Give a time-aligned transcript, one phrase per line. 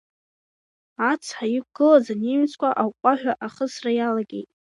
[1.11, 4.49] Ацҳа иқәгылаз анемеццәа аҟәҟәаҳәа ахысра иалагеит.